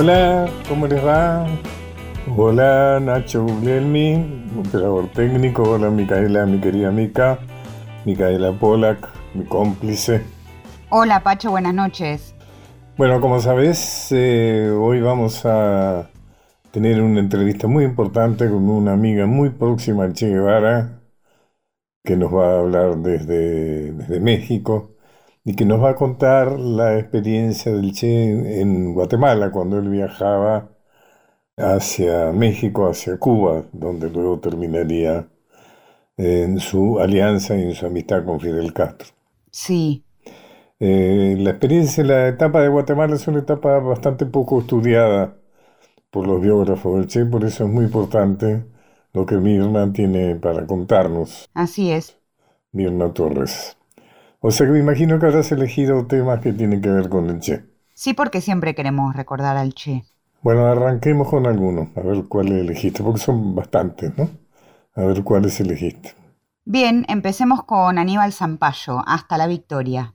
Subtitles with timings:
[0.00, 1.44] Hola, ¿cómo les va?
[2.36, 5.64] Hola Nacho Guglielmi, operador técnico.
[5.64, 7.40] Hola Micaela, mi querida Mica.
[8.04, 10.22] Micaela Polak, mi cómplice.
[10.90, 12.32] Hola Pacho, buenas noches.
[12.96, 16.08] Bueno, como sabes, eh, hoy vamos a
[16.70, 21.00] tener una entrevista muy importante con una amiga muy próxima al Che Guevara,
[22.04, 24.92] que nos va a hablar desde, desde México
[25.44, 30.68] y que nos va a contar la experiencia del Che en Guatemala cuando él viajaba
[31.56, 35.28] hacia México, hacia Cuba, donde luego terminaría
[36.16, 39.08] en su alianza y en su amistad con Fidel Castro.
[39.50, 40.04] Sí.
[40.80, 45.36] Eh, la experiencia, la etapa de Guatemala es una etapa bastante poco estudiada
[46.10, 48.64] por los biógrafos del Che, por eso es muy importante
[49.12, 51.48] lo que Mirna tiene para contarnos.
[51.54, 52.18] Así es.
[52.72, 53.77] Mirna Torres.
[54.40, 57.40] O sea que me imagino que habrás elegido temas que tienen que ver con el
[57.40, 57.64] Che.
[57.94, 60.04] Sí, porque siempre queremos recordar al Che.
[60.42, 64.30] Bueno, arranquemos con algunos, a ver cuáles elegiste, porque son bastantes, ¿no?
[64.94, 66.14] A ver cuáles elegiste.
[66.64, 70.14] Bien, empecemos con Aníbal Zampayo, Hasta la Victoria.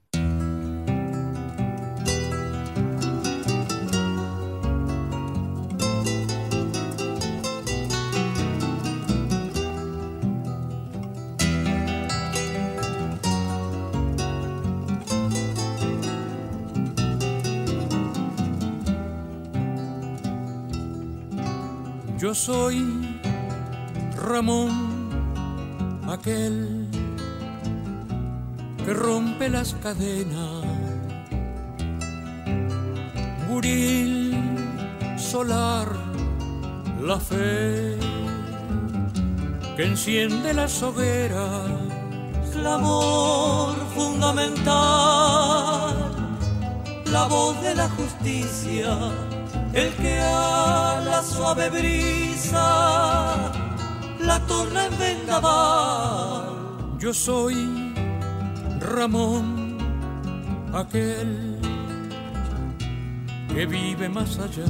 [22.24, 22.82] Yo soy
[24.16, 24.72] Ramón,
[26.08, 26.88] aquel
[28.86, 30.64] que rompe las cadenas.
[33.50, 34.38] Buril,
[35.18, 35.90] solar,
[37.02, 37.98] la fe
[39.76, 41.72] que enciende las hogueras.
[42.54, 44.72] Clamor fundamental,
[47.12, 49.12] la voz de la justicia
[49.74, 53.52] el que a la suave brisa
[54.20, 56.44] la torna en vendaval.
[57.00, 57.94] Yo soy
[58.80, 59.78] Ramón,
[60.74, 61.60] aquel
[63.54, 64.66] que vive más allá.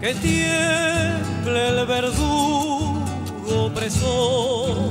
[0.00, 3.04] Que tiemble el verdugo
[3.66, 4.88] opresor,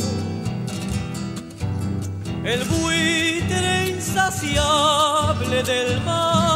[2.44, 6.49] el buitre insaciable del mar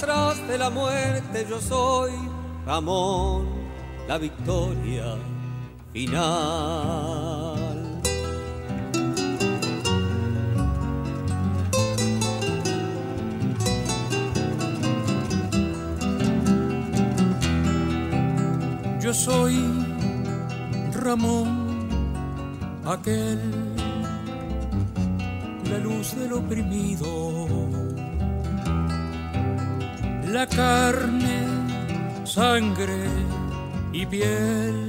[0.00, 2.12] detrás de la muerte yo soy
[2.64, 3.46] Ramón,
[4.08, 5.16] la victoria
[5.92, 6.40] final.
[19.00, 19.58] Yo soy
[20.94, 21.88] Ramón,
[22.86, 23.38] aquel,
[25.70, 27.89] la luz del oprimido
[30.32, 31.44] la carne,
[32.24, 33.04] sangre
[33.92, 34.88] y piel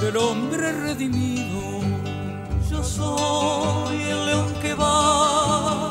[0.00, 1.80] del hombre redimido.
[2.68, 5.90] Yo soy el león que va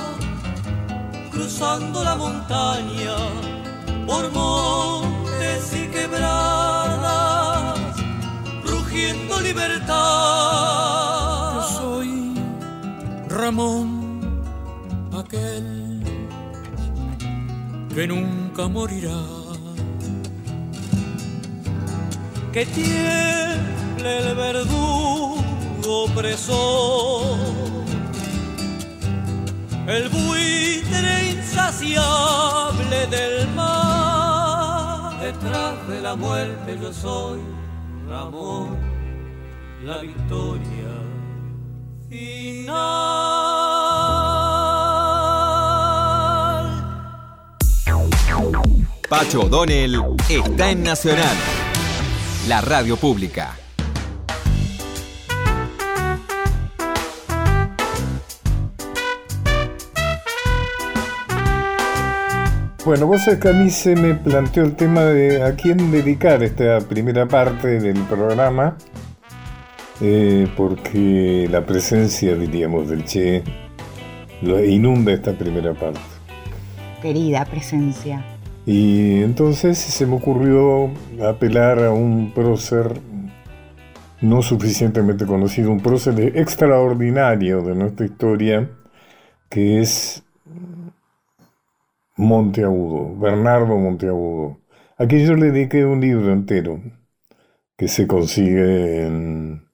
[1.32, 3.16] cruzando la montaña
[4.06, 7.80] por montes y quebradas,
[8.66, 9.94] rugiendo libertad.
[11.56, 12.36] Yo soy
[13.30, 13.93] Ramón,
[17.94, 19.22] que nunca morirá.
[22.52, 25.44] Que tiemble el verdugo
[26.06, 27.38] opresor,
[29.88, 35.20] el buitre insaciable del mar.
[35.22, 37.40] Detrás de la muerte yo soy
[38.08, 38.78] Ramón,
[39.84, 40.94] la victoria
[42.10, 43.53] final.
[49.14, 51.36] Pacho O'Donnell está en Nacional,
[52.48, 53.56] la radio pública.
[62.84, 66.42] Bueno, vos sabés que a mí se me planteó el tema de a quién dedicar
[66.42, 68.78] esta primera parte del programa,
[70.02, 73.44] eh, porque la presencia, diríamos, del Che
[74.42, 76.02] lo inunda esta primera parte.
[77.00, 78.33] Querida presencia.
[78.66, 83.00] Y entonces se me ocurrió apelar a un prócer
[84.22, 88.70] no suficientemente conocido, un prócer extraordinario de nuestra historia,
[89.50, 90.24] que es
[92.16, 94.60] Monteagudo, Bernardo Monteagudo.
[94.98, 96.82] Aquí yo le dediqué un libro entero
[97.76, 99.68] que se consigue en,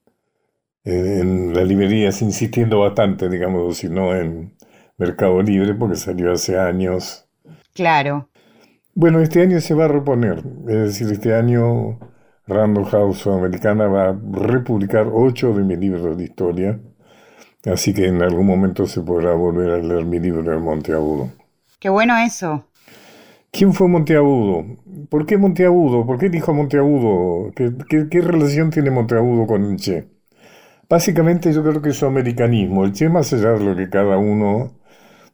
[0.83, 4.55] en, las librerías, insistiendo bastante, digamos, si no en
[4.97, 7.27] Mercado Libre porque salió hace años.
[7.75, 8.29] Claro.
[8.95, 11.99] Bueno, este año se va a reponer, es decir, este año
[12.47, 16.79] Random House Americana va a republicar ocho de mis libros de historia,
[17.65, 21.31] así que en algún momento se podrá volver a leer mi libro de Monteagudo.
[21.79, 22.65] Qué bueno eso.
[23.51, 24.65] ¿Quién fue Monteagudo?
[25.09, 26.05] ¿Por qué Monteagudo?
[26.05, 27.51] ¿Por qué dijo Monteagudo?
[27.55, 27.71] ¿Qué,
[28.09, 30.07] qué, relación tiene Monteagudo con el Che?
[30.87, 32.83] Básicamente yo creo que es su americanismo.
[32.83, 34.79] El Che, más allá de lo que cada uno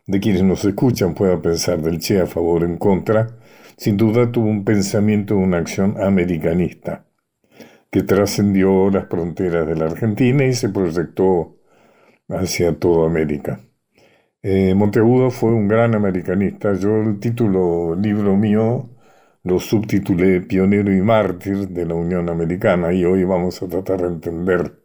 [0.07, 3.27] de quienes nos escuchan pueda pensar del Che a favor o en contra,
[3.77, 7.05] sin duda tuvo un pensamiento, una acción americanista,
[7.91, 11.57] que trascendió las fronteras de la Argentina y se proyectó
[12.29, 13.59] hacia toda América.
[14.41, 16.73] Eh, Monteagudo fue un gran americanista.
[16.75, 18.89] Yo el título, libro mío,
[19.43, 24.07] lo subtitulé Pionero y Mártir de la Unión Americana y hoy vamos a tratar de
[24.07, 24.79] entender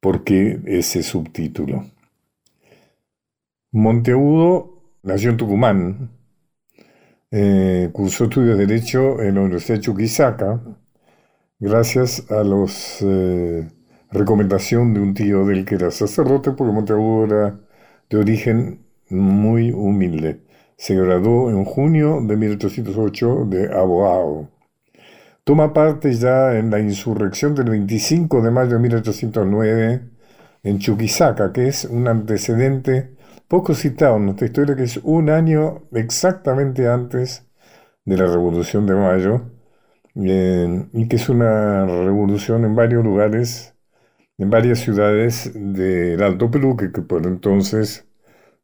[0.00, 1.84] por qué ese subtítulo.
[3.72, 6.15] Monteagudo nació en Tucumán,
[7.30, 10.62] eh, cursó estudios de Derecho en la Universidad de Chuquisaca,
[11.58, 13.68] gracias a los eh,
[14.10, 17.60] recomendación de un tío del que era sacerdote, porque Monteagudo era
[18.08, 20.42] de origen muy humilde.
[20.76, 24.50] Se graduó en junio de 1808 de abogado.
[25.44, 30.02] Toma parte ya en la insurrección del 25 de mayo de 1809
[30.64, 33.15] en Chuquisaca, que es un antecedente
[33.48, 37.46] poco citado en nuestra historia, que es un año exactamente antes
[38.04, 39.42] de la Revolución de Mayo,
[40.14, 43.76] y que es una revolución en varios lugares
[44.38, 48.06] en varias ciudades del Alto Perú, que, por entonces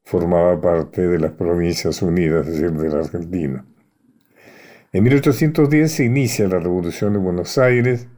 [0.05, 3.64] formaba parte de las Provincias Unidas, es decir, de la Argentina.
[4.93, 8.08] En 1810 se inicia la Revolución de Buenos Aires,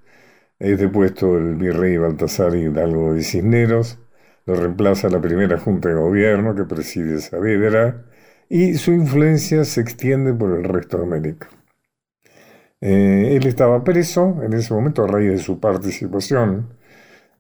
[0.59, 4.01] es depuesto el virrey Baltasar Hidalgo de Cisneros,
[4.47, 8.05] lo reemplaza la primera Junta de Gobierno que preside Saavedra
[8.49, 11.49] y su influencia se extiende por el resto de América.
[12.81, 16.75] Eh, él estaba preso en ese momento a raíz de su participación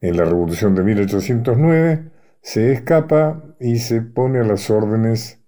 [0.00, 2.10] en la Revolución de 1809,
[2.42, 5.40] se escapa y se pone a las órdenes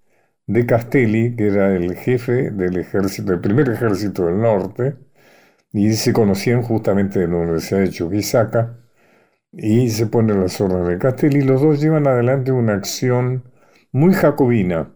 [0.46, 4.96] de Castelli, que era el jefe del ejército, del primer ejército del norte,
[5.72, 8.78] y se conocían justamente en la Universidad de Chuquisaca,
[9.56, 11.42] y se pone a las de Castelli.
[11.42, 13.44] Los dos llevan adelante una acción
[13.92, 14.94] muy jacobina,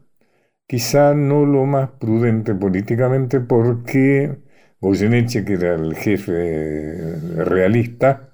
[0.66, 4.38] quizá no lo más prudente políticamente, porque
[4.80, 8.30] Goyeneche, que era el jefe realista,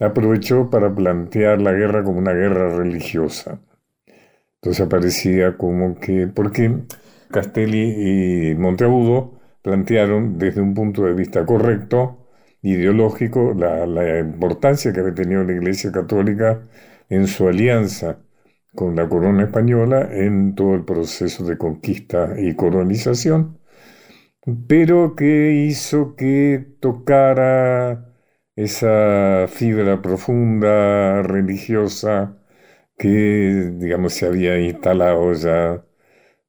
[0.00, 3.60] aprovechó para plantear la guerra como una guerra religiosa.
[4.56, 6.84] Entonces aparecía como que, porque
[7.30, 12.25] Castelli y Monteagudo plantearon desde un punto de vista correcto,
[12.66, 16.68] ideológico, la, importancia que había tenido la Iglesia Católica
[17.08, 18.18] en su alianza
[18.74, 23.58] con la corona española en todo el proceso de conquista y colonización,
[24.68, 28.14] pero que hizo que tocara
[28.56, 32.38] esa fibra profunda religiosa
[32.98, 35.84] que, digamos, se había instalado ya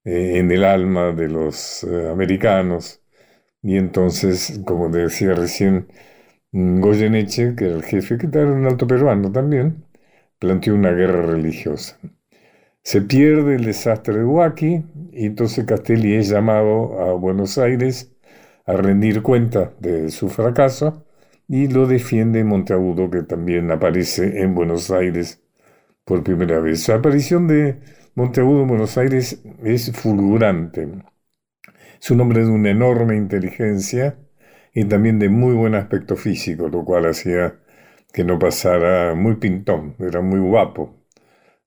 [0.06, 3.02] eh, en el alma de los eh, americanos.
[3.68, 5.88] Y entonces, como decía recién
[6.54, 9.84] mm, Goyeneche, que era el jefe, que era un alto peruano también,
[10.40, 12.00] planteó una guerra religiosa.
[12.82, 18.16] Se pierde el desastre de Huaki y entonces Castelli es llamado a Buenos Aires
[18.66, 21.06] a rendir cuenta de su fracaso
[21.50, 25.42] y lo defiende Monteagudo, que también aparece en Buenos Aires
[26.06, 26.84] por primera vez.
[26.84, 27.82] Su aparición de
[28.16, 30.88] Monteagudo en Buenos Aires es fulgurante.
[32.02, 34.18] Es un hombre de una enorme inteligencia
[34.74, 37.56] y también de muy buen aspecto físico, lo cual hacía
[38.14, 40.96] que no pasara muy pintón, era muy guapo,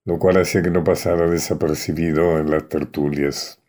[0.05, 3.59] lo cual hacía que no pasara desapercibido en las tertulias.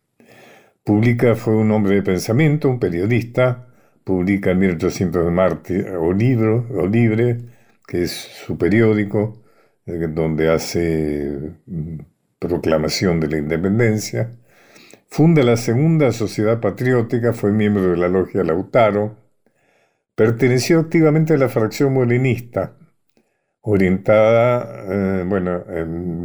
[0.84, 3.68] Publica fue un hombre de pensamiento, un periodista,
[4.04, 7.38] publica en 1800 de Marte o Libro, o Libre,
[7.86, 9.42] que es su periódico,
[9.86, 11.98] eh, donde hace mm,
[12.38, 14.32] proclamación de la independencia.
[15.14, 19.18] Funda la Segunda Sociedad Patriótica, fue miembro de la Logia Lautaro.
[20.14, 22.78] Perteneció activamente a la fracción morenista,
[23.60, 25.64] orientada, eh, bueno,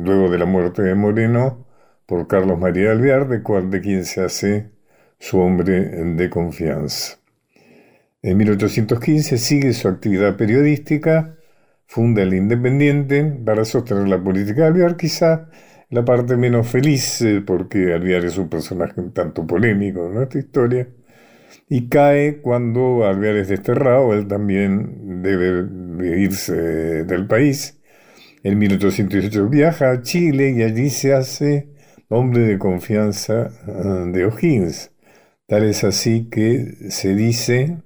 [0.05, 1.67] luego de la muerte de Moreno,
[2.05, 4.71] por Carlos María Alvear, de, cual, de quien se hace
[5.19, 7.17] su hombre de confianza.
[8.21, 11.35] En 1815 sigue su actividad periodística,
[11.87, 15.49] funda el Independiente para sostener la política de Alvear, quizá
[15.89, 20.39] la parte menos feliz, eh, porque Alvear es un personaje un tanto polémico en nuestra
[20.39, 20.87] historia,
[21.69, 26.53] y cae cuando Alvear es desterrado, él también debe irse
[27.05, 27.79] del país.
[28.43, 31.69] En 1818 viaja a Chile y allí se hace
[32.09, 34.91] hombre de confianza ah, de O'Higgins.
[35.47, 37.81] Tal es así que se dice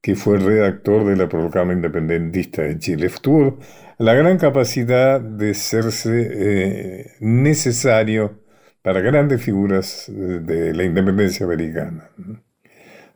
[0.00, 3.10] que fue redactor de la proclama independentista de Chile.
[3.20, 3.58] Tuvo
[3.98, 8.40] la gran capacidad de serse eh, necesario
[8.82, 12.10] para grandes figuras de la independencia americana.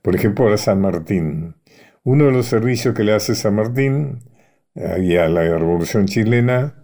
[0.02, 1.54] Por ejemplo, a San Martín.
[2.02, 4.18] Uno de los servicios que le hace San Martín
[4.74, 6.74] y a la revolución chilena,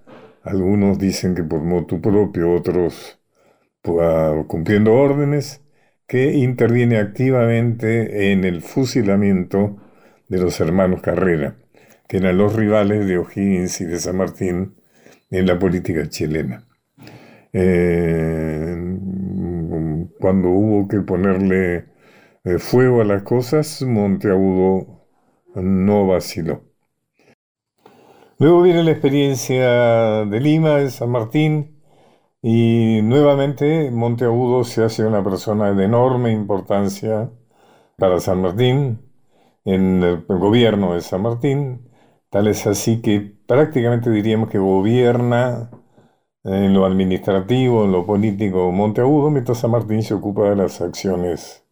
[0.42, 3.18] algunos dicen que por motu propio, otros
[4.46, 5.62] cumpliendo órdenes,
[6.06, 9.76] que interviene activamente en el fusilamiento
[10.28, 11.56] de los hermanos Carrera,
[12.08, 14.74] que eran los rivales de O'Higgins y de San Martín
[15.30, 16.66] en la política chilena.
[17.52, 18.98] Eh,
[20.18, 21.86] cuando hubo que ponerle
[22.44, 25.06] eh, fuego a las cosas, Monteagudo
[25.54, 26.62] no vaciló.
[28.38, 31.78] Luego viene la experiencia de Lima, de San Martín,
[32.40, 37.30] y nuevamente Monteagudo se hace una persona de enorme importancia
[37.96, 39.00] para San Martín,
[39.64, 41.87] en el gobierno de San Martín,
[42.30, 45.70] tal es así que prácticamente diríamos que gobierna
[46.44, 51.64] en lo administrativo, en lo político Monteagudo, mientras San Martín se ocupa de las acciones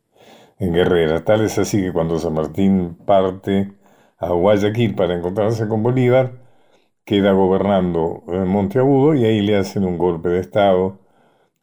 [0.58, 1.24] en Guerrera.
[1.24, 3.72] Tal es así que cuando San Martín parte
[4.18, 6.32] a Guayaquil para encontrarse con Bolívar,
[7.04, 10.98] queda gobernando Monteagudo y ahí le hacen un golpe de Estado,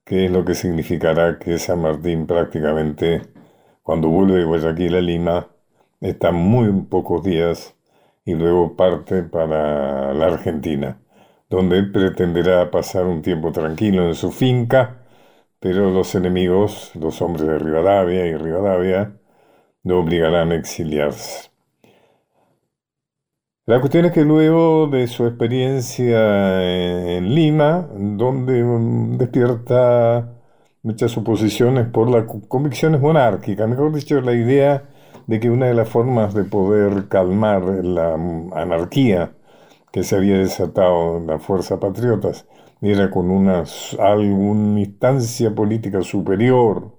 [0.05, 3.21] que es lo que significará que San Martín prácticamente,
[3.83, 5.47] cuando vuelve de Guayaquil a Lima,
[6.01, 7.72] está muy pocos días
[8.25, 10.99] y luego parte para la Argentina,
[11.49, 15.03] donde pretenderá pasar un tiempo tranquilo en su finca,
[15.59, 19.13] pero los enemigos, los hombres de Rivadavia y Rivadavia,
[19.83, 21.51] lo obligarán a exiliarse.
[23.65, 26.61] La cuestión es que luego de su experiencia
[27.15, 30.33] en Lima, donde mm, despierta
[30.81, 34.89] muchas oposiciones por las convicciones monárquicas, mejor dicho, la idea
[35.27, 38.13] de que una de las formas de poder calmar la
[38.55, 39.33] anarquía
[39.91, 42.47] que se había desatado en las fuerzas patriotas
[42.81, 43.63] era con una,
[44.79, 46.97] instancia política superior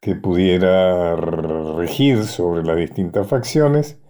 [0.00, 4.00] que pudiera regir sobre las distintas facciones.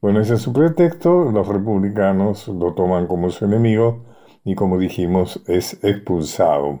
[0.00, 4.04] Bueno, ese es su pretexto, los republicanos lo toman como su enemigo
[4.44, 6.80] y como dijimos es expulsado.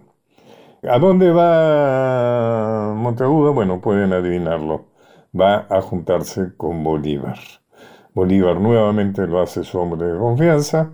[0.88, 3.52] ¿A dónde va Monteagudo?
[3.52, 4.87] Bueno, pueden adivinarlo
[5.38, 7.38] va a juntarse con Bolívar.
[8.14, 10.92] Bolívar nuevamente lo hace su hombre de confianza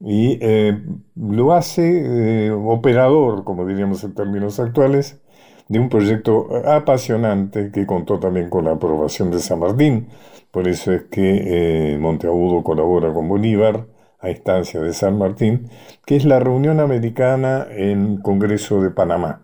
[0.00, 0.82] y eh,
[1.14, 5.20] lo hace eh, operador, como diríamos en términos actuales,
[5.68, 10.08] de un proyecto apasionante que contó también con la aprobación de San Martín.
[10.50, 13.86] Por eso es que eh, Monteagudo colabora con Bolívar
[14.20, 15.68] a instancia de San Martín,
[16.06, 19.43] que es la reunión americana en Congreso de Panamá.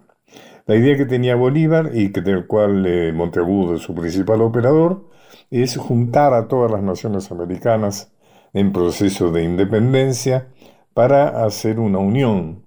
[0.71, 5.05] La idea que tenía Bolívar y que del cual eh, Monteagudo es su principal operador
[5.50, 8.12] es juntar a todas las naciones americanas
[8.53, 10.47] en proceso de independencia
[10.95, 12.67] para hacer una unión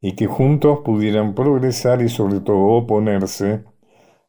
[0.00, 3.62] y que juntos pudieran progresar y sobre todo oponerse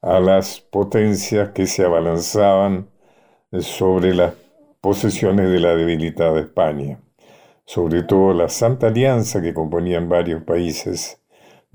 [0.03, 2.87] a las potencias que se abalanzaban
[3.51, 4.35] sobre las
[4.79, 6.99] posesiones de la debilitada España,
[7.65, 11.16] sobre todo la Santa Alianza que componían varios países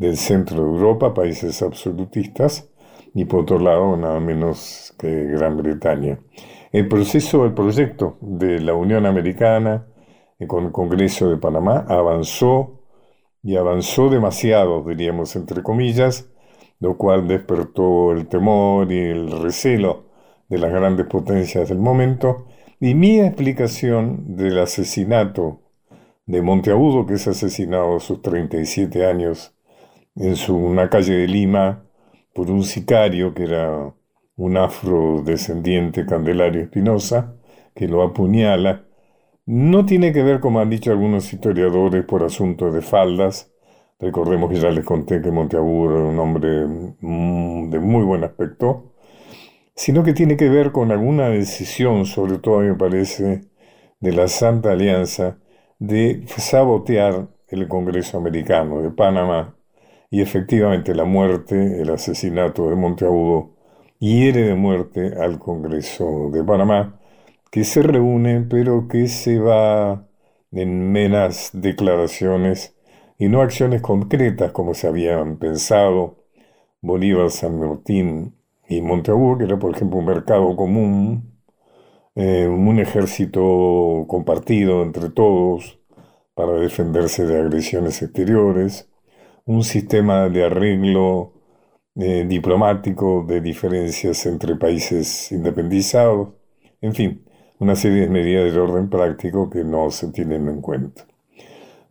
[0.02, 2.68] del centro de Europa, países absolutistas,
[3.14, 6.18] y por otro lado nada menos que Gran Bretaña.
[6.72, 9.86] El proceso, el proyecto de la Unión Americana
[10.40, 12.80] eh, con el Congreso de Panamá avanzó
[13.44, 16.28] y avanzó demasiado, diríamos entre comillas,
[16.80, 20.06] lo cual despertó el temor y el recelo
[20.48, 22.46] de las grandes potencias del momento,
[22.80, 25.60] y mi explicación del asesinato
[26.26, 29.54] de Monteagudo, que es asesinado a sus 37 años
[30.16, 31.84] en su, una calle de Lima
[32.34, 33.94] por un sicario que era
[34.36, 37.34] un afrodescendiente Candelario Espinosa,
[37.74, 38.86] que lo apuñala.
[39.46, 43.52] No tiene que ver, como han dicho algunos historiadores, por asuntos de faldas.
[43.98, 48.94] Recordemos que ya les conté que Monteagudo era un hombre mm, de muy buen aspecto,
[49.74, 53.42] sino que tiene que ver con alguna decisión, sobre todo me parece,
[54.00, 55.38] de la Santa Alianza,
[55.78, 59.56] de sabotear el Congreso americano de Panamá
[60.12, 63.52] y efectivamente la muerte, el asesinato de Monteagudo,
[63.98, 67.00] hiere de muerte al Congreso de Panamá,
[67.50, 70.06] que se reúne pero que se va
[70.52, 72.76] en meras declaraciones
[73.18, 76.18] y no acciones concretas como se habían pensado.
[76.82, 78.36] Bolívar, San Martín
[78.68, 81.40] y Monteagudo, que era por ejemplo un mercado común,
[82.16, 85.80] eh, un ejército compartido entre todos
[86.34, 88.91] para defenderse de agresiones exteriores,
[89.44, 91.32] un sistema de arreglo
[91.94, 96.30] eh, diplomático de diferencias entre países independizados,
[96.80, 97.24] en fin,
[97.58, 101.06] una serie de medidas de orden práctico que no se tienen en cuenta.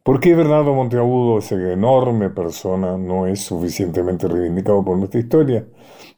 [0.03, 5.67] ¿Por qué Bernardo Monteagudo, esa enorme persona, no es suficientemente reivindicado por nuestra historia?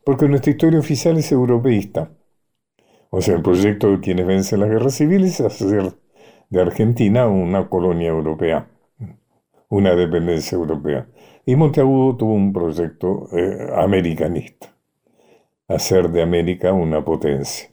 [0.06, 2.10] Porque nuestra historia oficial es europeísta.
[3.10, 5.94] O sea, el proyecto de quienes vencen las guerras civiles es hacer
[6.50, 8.70] de Argentina una colonia europea,
[9.68, 11.08] una dependencia europea.
[11.46, 14.74] Y Monteagudo tuvo un proyecto eh, americanista,
[15.68, 17.70] hacer de América una potencia.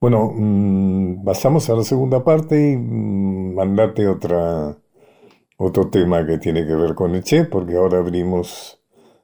[0.00, 4.76] Bueno, mm, pasamos a la segunda parte y mm, mandate otra,
[5.56, 8.82] otro tema que tiene que ver con el Che, porque ahora abrimos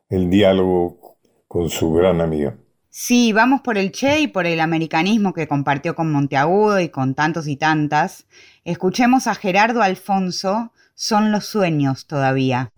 [0.09, 2.57] el diálogo con su gran amiga.
[2.89, 7.15] Sí, vamos por el Che y por el americanismo que compartió con Monteagudo y con
[7.15, 8.27] tantos y tantas.
[8.65, 12.75] Escuchemos a Gerardo Alfonso, Son los sueños todavía.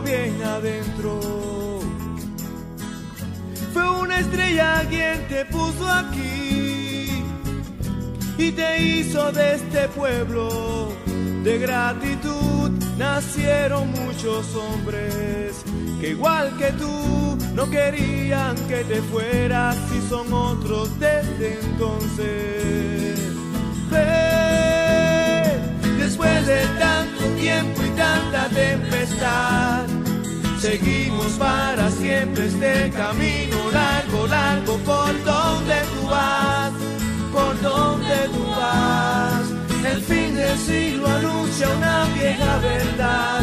[0.00, 1.20] Bien adentro.
[3.72, 7.22] Fue una estrella quien te puso aquí
[8.38, 10.92] y te hizo de este pueblo
[11.42, 12.70] de gratitud.
[12.98, 15.62] Nacieron muchos hombres
[16.00, 22.86] que igual que tú no querían que te fueras si son otros desde entonces.
[25.98, 27.15] después de tanto
[27.46, 29.86] tiempo y tanta tempestad,
[30.58, 36.72] seguimos para siempre este camino largo, largo por donde tú vas,
[37.32, 39.44] por donde tú vas.
[39.92, 43.42] El fin del siglo anuncia una vieja verdad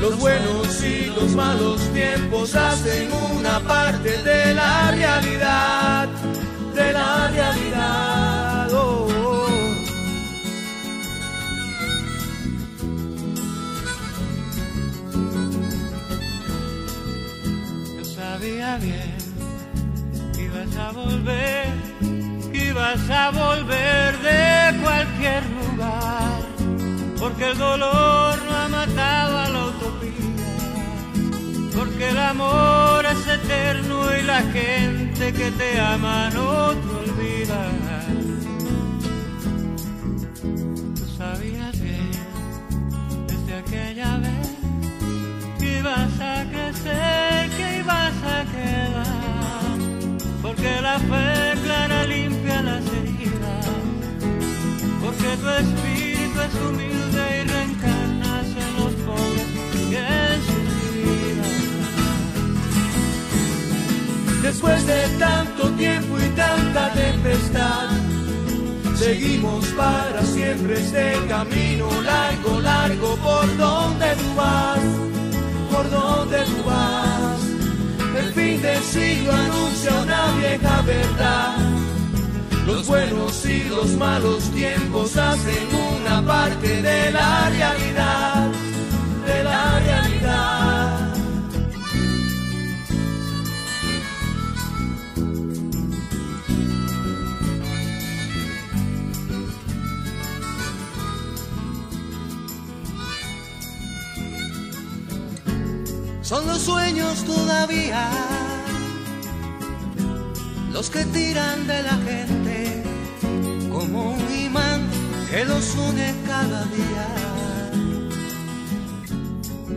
[0.00, 6.08] los buenos y los malos tiempos hacen una parte de la realidad,
[6.74, 8.07] de la realidad.
[18.80, 19.16] Bien
[20.34, 21.66] que ibas a volver,
[22.52, 26.40] que ibas a volver de cualquier lugar,
[27.18, 29.78] porque el dolor no ha matado a los
[31.78, 37.62] porque el amor es eterno y la gente que te ama no te olvida.
[40.96, 42.10] Tú sabías bien
[43.28, 44.48] desde aquella vez
[45.60, 47.47] que ibas a crecer,
[48.18, 49.78] que ibas a quedar,
[50.42, 53.66] porque la fe clara limpia las heridas,
[55.02, 59.46] porque tu espíritu es humilde y reencarnas en los pobres
[59.90, 60.28] y en
[64.42, 67.90] Después de tanto tiempo y tanta tempestad,
[68.94, 74.80] seguimos para siempre este camino largo, largo por donde tú vas,
[75.70, 77.57] por donde tú vas.
[78.18, 81.56] El fin del siglo anuncia una vieja verdad.
[82.66, 88.50] Los buenos y los malos tiempos hacen una parte de la realidad,
[89.26, 90.77] de la realidad.
[106.28, 108.10] Son los sueños todavía.
[110.70, 112.82] Los que tiran de la gente
[113.72, 114.80] como un imán
[115.30, 117.08] que los une cada día.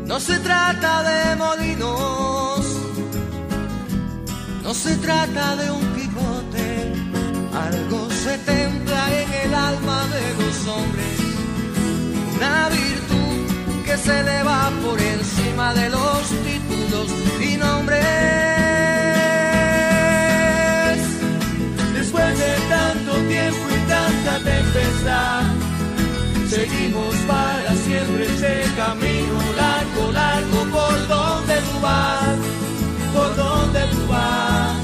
[0.06, 2.66] No se trata de molinos,
[4.62, 6.94] no se trata de un Quijote,
[7.66, 11.18] algo se templa en el alma de los hombres,
[12.36, 13.01] una virtud
[13.92, 17.08] que se eleva por encima de los títulos
[17.42, 18.00] y nombres.
[21.94, 25.44] Después de tanto tiempo y tanta tempestad,
[26.48, 32.38] seguimos para siempre ese camino largo, largo, por donde tú vas,
[33.14, 34.78] por donde tú vas.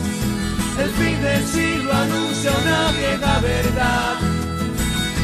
[0.83, 4.15] El fin del siglo anuncia una vieja verdad.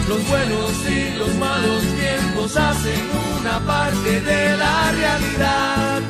[0.07, 3.01] Los buenos y los malos tiempos hacen
[3.39, 6.01] una parte de la realidad,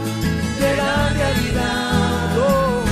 [0.59, 2.37] de la realidad.
[2.37, 2.83] Oh.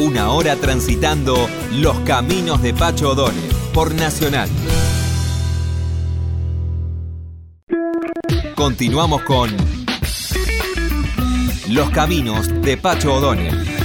[0.00, 4.48] Una hora transitando los caminos de Pacho O'Donnell por Nacional.
[8.56, 9.56] Continuamos con
[11.68, 13.80] Los caminos de Pacho O'Donnell.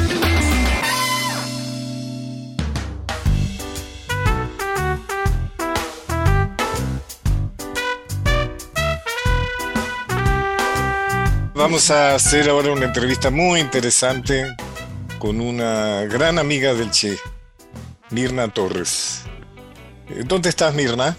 [11.53, 14.55] Vamos a hacer ahora una entrevista muy interesante
[15.19, 17.17] con una gran amiga del Che,
[18.11, 19.25] Mirna Torres.
[20.25, 21.17] ¿Dónde estás, Mirna?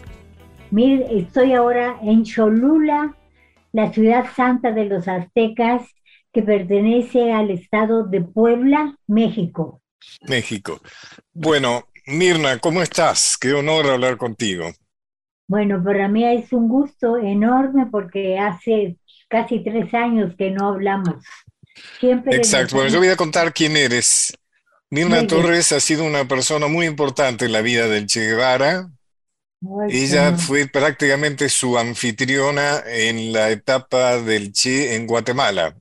[0.70, 3.16] Mir, estoy ahora en Cholula,
[3.72, 5.82] la ciudad santa de los aztecas,
[6.32, 9.82] que pertenece al estado de Puebla, México.
[10.28, 10.80] México.
[11.32, 13.36] Bueno, Mirna, ¿cómo estás?
[13.40, 14.70] Qué honor hablar contigo.
[15.48, 18.96] Bueno, para mí es un gusto enorme porque hace
[19.28, 21.24] casi tres años que no hablamos.
[22.00, 22.76] Siempre Exacto.
[22.76, 24.32] Bueno, yo voy a contar quién eres.
[24.90, 25.28] Mirna Muy bien.
[25.28, 28.90] Torres ha sido una persona muy importante en la vida del Che Guevara.
[29.62, 35.76] Ay, Ella fue prácticamente su anfitriona en la etapa del Che en Guatemala.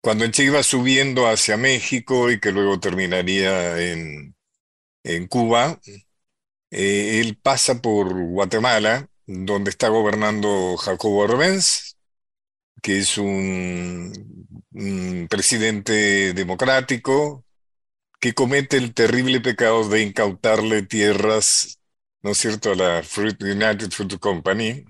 [0.00, 4.34] Cuando el Che iba subiendo hacia México y que luego terminaría en,
[5.04, 5.80] en Cuba,
[6.70, 11.87] eh, él pasa por Guatemala, donde está gobernando Jacobo Arbenz,
[12.82, 14.12] que es un,
[15.28, 17.44] presidente democrático
[18.20, 21.80] que comete el terrible pecado de incautarle tierras,
[22.22, 24.84] ¿no es cierto?, a la Fruit- United Fruit Company,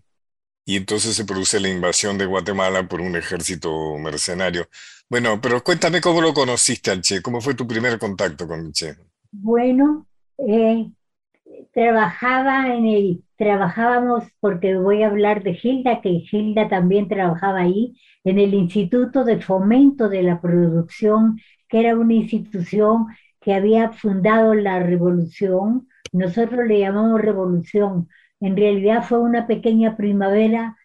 [0.65, 4.69] y entonces se produce la invasión de Guatemala por un ejército mercenario.
[5.09, 8.73] Bueno, pero cuéntame cómo lo conociste al Che, cómo fue tu primer contacto con el
[8.73, 8.97] Che.
[9.31, 10.07] Bueno,
[10.39, 10.91] eh,
[11.73, 17.95] trabajaba en el, trabajábamos, porque voy a hablar de Gilda, que Gilda también trabajaba ahí,
[18.25, 23.07] en el Instituto de Fomento de la Producción, que era una institución
[23.41, 25.89] que había fundado la revolución.
[26.13, 28.09] Nosotros le llamamos revolución.
[28.41, 30.77] En realidad fue una pequeña primavera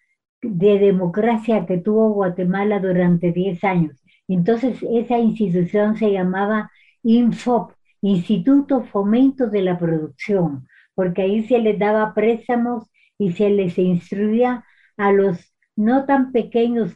[0.41, 4.03] de democracia que tuvo Guatemala durante 10 años.
[4.27, 6.71] Entonces, esa institución se llamaba
[7.03, 13.77] INFOP, Instituto Fomento de la Producción, porque ahí se les daba préstamos y se les
[13.77, 14.65] instruía
[14.97, 16.95] a los no tan pequeños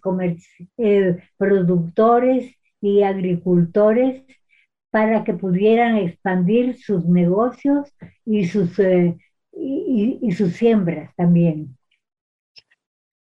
[0.78, 4.24] eh, productores y agricultores
[4.92, 7.90] para que pudieran expandir sus negocios
[8.26, 9.18] y sus, eh,
[9.52, 11.78] y, sus siembras también.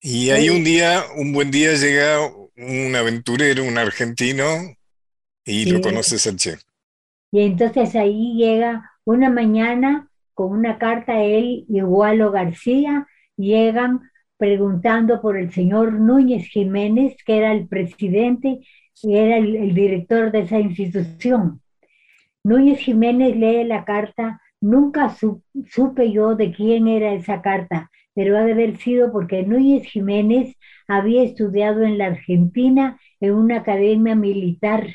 [0.02, 2.20] Y ahí un día, un buen día llega
[2.58, 4.46] un aventurero, un argentino,
[5.46, 6.58] y lo conoces al Che.
[7.32, 10.11] Y entonces ahí llega una mañana
[10.42, 13.06] con una carta él y Gualo García,
[13.38, 14.00] llegan
[14.38, 18.62] preguntando por el señor Núñez Jiménez, que era el presidente
[19.04, 21.62] y era el, director de esa institución.
[22.44, 28.36] Núñez Jiménez lee la carta, nunca su- supe yo de quién era esa carta, pero
[28.36, 30.56] ha de haber sido porque Núñez Jiménez
[30.88, 34.88] había estudiado en la Argentina en una academia militar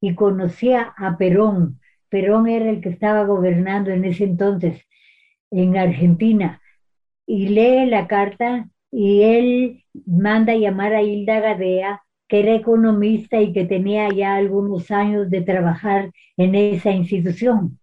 [0.00, 1.80] y conocía a Perón.
[2.14, 4.86] Perón era el que estaba gobernando en ese entonces
[5.50, 6.62] en Argentina.
[7.26, 13.52] Y lee la carta y él manda llamar a Hilda Gadea, que era economista y
[13.52, 17.80] que tenía ya algunos años de trabajar en esa institución.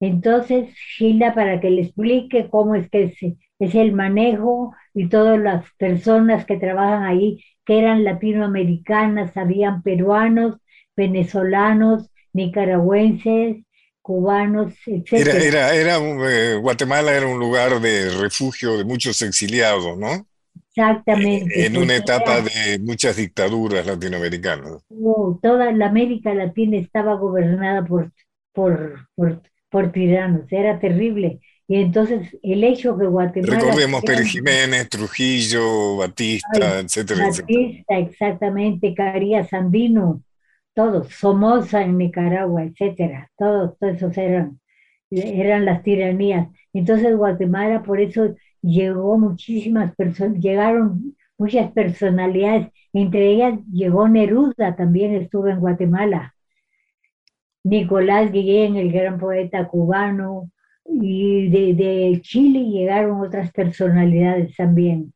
[0.00, 3.12] Entonces, Hilda, para que le explique cómo es que
[3.58, 10.56] es, el manejo y todas las personas que trabajan ahí, que eran latinoamericanas, habían peruanos,
[10.96, 13.64] venezolanos, nicaragüenses,
[14.02, 15.44] cubanos, Era, etc.
[15.44, 15.96] era, era,
[16.30, 20.26] eh, Guatemala era un lugar de refugio de muchos exiliados, ¿no?
[20.74, 21.66] Exactamente.
[21.66, 24.82] En una etapa era- de muchas dictaduras latinoamericanas.
[24.88, 28.12] Oh, toda la América Latina estaba gobernada por,
[28.52, 31.40] por, por, por tiranos, era terrible.
[31.68, 33.60] Y entonces el hecho que Guatemala...
[33.60, 37.58] Recordemos Pérez Jiménez, Trujillo, Batista, Ay, etcétera, etcétera.
[37.58, 40.22] Batista, exactamente, Carías Andino,
[40.80, 44.58] todos, Somoza en Nicaragua, etcétera, todos, todos esos eran,
[45.10, 46.48] eran las tiranías.
[46.72, 55.14] Entonces Guatemala, por eso llegó muchísimas personas, llegaron muchas personalidades, entre ellas llegó Neruda, también
[55.14, 56.34] estuvo en Guatemala.
[57.62, 60.50] Nicolás Guillén, el gran poeta cubano,
[60.86, 65.12] y de, de Chile llegaron otras personalidades también.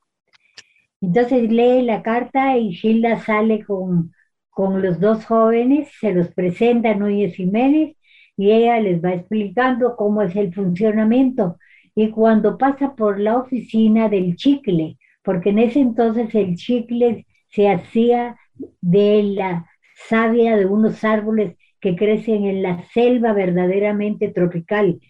[1.00, 4.13] Entonces lee la carta y Gilda sale con,
[4.55, 7.97] con los dos jóvenes, se los presenta Núñez Jiménez
[8.37, 11.59] y ella les va explicando cómo es el funcionamiento.
[11.95, 17.69] Y cuando pasa por la oficina del chicle, porque en ese entonces el chicle se
[17.69, 18.37] hacía
[18.81, 19.67] de la
[20.09, 25.01] savia de unos árboles que crecen en la selva verdaderamente tropical.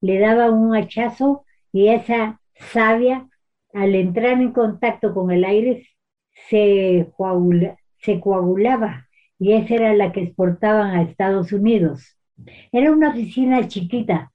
[0.00, 2.40] Le daba un hachazo y esa
[2.72, 3.28] savia,
[3.72, 5.86] al entrar en contacto con el aire,
[6.48, 7.08] se,
[8.00, 9.08] se coagulaba
[9.38, 12.16] y esa era la que exportaban a Estados Unidos.
[12.72, 14.32] Era una oficina chiquita.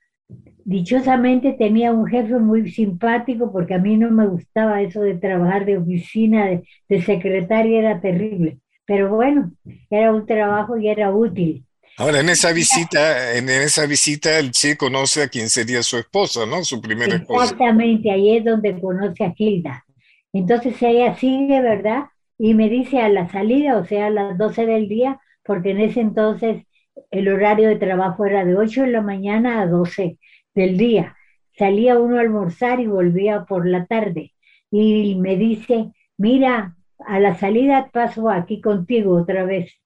[0.66, 5.66] Dichosamente tenía un jefe muy simpático porque a mí no me gustaba eso de trabajar
[5.66, 6.48] de oficina,
[6.88, 8.60] de, secretaria, era terrible.
[8.86, 9.52] Pero bueno,
[9.90, 11.66] era un trabajo y era útil.
[11.98, 16.46] Ahora, en esa visita, en esa visita, el Che conoce a quien sería su esposa,
[16.46, 16.64] ¿no?
[16.64, 17.44] Su primera esposa.
[17.44, 19.86] Exactamente, ahí es donde conoce a Gilda.
[20.32, 22.06] Entonces ella sigue, ¿verdad?
[22.44, 25.80] Y me dice a la salida, o sea, a las 12 del día, porque en
[25.80, 26.66] ese entonces
[27.10, 30.20] el horario de trabajo era de 8 de la mañana a 12
[30.54, 31.16] del día.
[31.58, 34.34] Salía uno a almorzar y volvía por la tarde.
[34.72, 36.76] Y me dice, mira,
[37.08, 39.80] a la salida paso aquí contigo otra vez.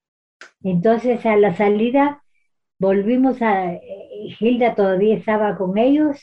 [0.63, 2.23] Entonces a la salida
[2.79, 6.19] volvimos a, eh, Hilda todavía estaba con ellos,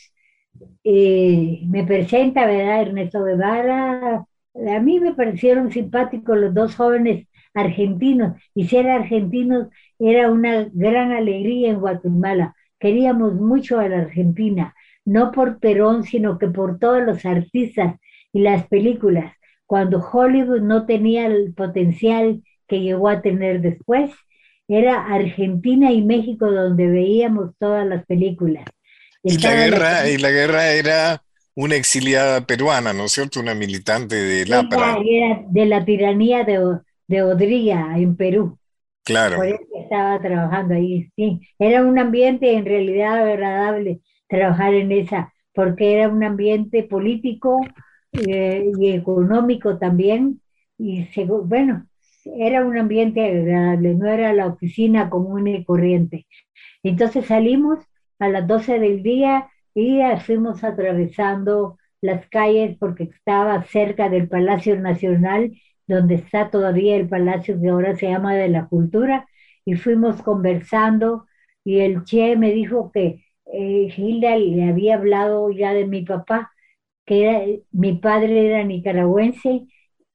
[0.83, 2.83] y me presenta, ¿verdad?
[2.83, 4.27] Ernesto Guevara.
[4.55, 11.13] A mí me parecieron simpáticos los dos jóvenes argentinos, y ser argentinos era una gran
[11.13, 12.55] alegría en Guatemala.
[12.79, 17.97] Queríamos mucho a la Argentina, no por Perón, sino que por todos los artistas
[18.33, 19.33] y las películas.
[19.67, 24.11] Cuando Hollywood no tenía el potencial que llegó a tener después,
[24.69, 28.65] era Argentina y México donde veíamos todas las películas.
[29.23, 31.23] Y la guerra, y la guerra era
[31.55, 33.41] una exiliada peruana, ¿no es cierto?
[33.41, 34.43] Una militante de.
[34.43, 34.63] Era
[35.49, 38.59] de la tiranía de, de Odría en Perú.
[39.05, 39.37] Claro.
[39.37, 41.41] Por eso estaba trabajando ahí, sí.
[41.59, 47.61] Era un ambiente en realidad agradable trabajar en esa, porque era un ambiente político
[48.13, 50.41] eh, y económico también.
[50.79, 51.07] Y
[51.45, 51.87] bueno,
[52.25, 56.27] era un ambiente agradable, no era la oficina común y corriente.
[56.83, 57.79] Entonces salimos
[58.19, 64.79] a las 12 del día y fuimos atravesando las calles porque estaba cerca del Palacio
[64.81, 65.53] Nacional
[65.87, 69.27] donde está todavía el palacio que ahora se llama de la cultura,
[69.65, 71.27] y fuimos conversando
[71.65, 76.53] y el Che me dijo que eh, Gilda le había hablado ya de mi papá,
[77.07, 79.67] que era, mi padre era nicaragüense,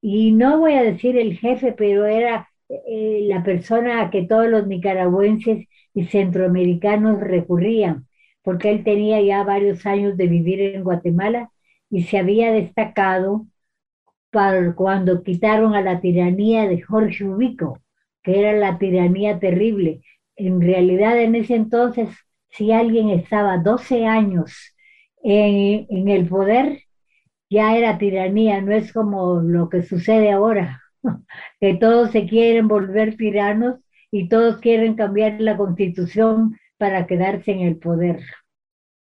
[0.01, 4.47] y no voy a decir el jefe, pero era eh, la persona a que todos
[4.47, 8.07] los nicaragüenses y centroamericanos recurrían,
[8.43, 11.51] porque él tenía ya varios años de vivir en Guatemala
[11.89, 13.45] y se había destacado
[14.31, 17.79] para cuando quitaron a la tiranía de Jorge Ubico,
[18.23, 20.01] que era la tiranía terrible.
[20.35, 22.09] En realidad en ese entonces,
[22.49, 24.75] si alguien estaba 12 años
[25.23, 26.83] en, en el poder,
[27.49, 30.81] ya era tiranía, no es como lo que sucede ahora,
[31.59, 33.79] que todos se quieren volver tiranos
[34.11, 38.19] y todos quieren cambiar la constitución para quedarse en el poder.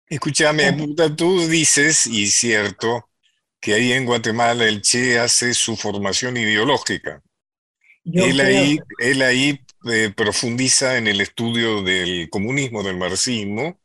[0.07, 0.73] Escúchame,
[1.15, 3.09] tú dices, y cierto,
[3.61, 7.21] que ahí en Guatemala el Che hace su formación ideológica.
[8.03, 13.79] él ahí, él ahí eh, profundiza en el estudio del comunismo, del marxismo,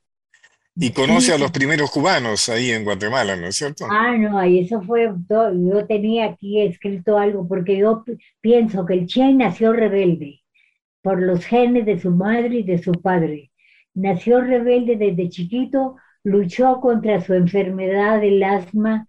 [0.74, 3.86] y conoce a los primeros cubanos ahí en Guatemala, ¿no es cierto?
[3.88, 8.04] Ah, no, y eso fue, yo tenía aquí escrito algo, porque yo
[8.40, 10.42] pienso que el Che nació rebelde
[11.02, 13.52] por los genes de su madre y de su padre.
[13.96, 19.08] Nació rebelde desde chiquito, luchó contra su enfermedad del asma,